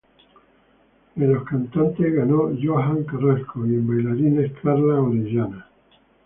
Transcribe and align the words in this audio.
En 1.15 1.31
los 1.31 1.43
cantantes 1.43 2.11
ganó 2.15 2.49
Johanne 2.59 3.05
Carrasco 3.05 3.67
y 3.67 3.75
en 3.75 3.87
bailarines 3.87 4.51
Karla 4.59 4.99
Orellana. 4.99 5.69